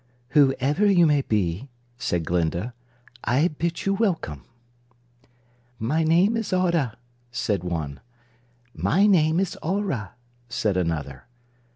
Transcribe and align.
"Whoever 0.29 0.87
you 0.91 1.05
may 1.05 1.21
be," 1.21 1.69
said 1.99 2.25
Glinda, 2.25 2.73
"I 3.23 3.49
bid 3.49 3.85
you 3.85 3.93
welcome." 3.93 4.45
"My 5.77 6.03
name 6.03 6.35
is 6.35 6.51
Audah," 6.51 6.95
said 7.31 7.63
one. 7.63 7.99
"My 8.73 9.05
name 9.05 9.39
is 9.39 9.55
Aurah," 9.61 10.13
said 10.49 10.75
another. 10.75 11.25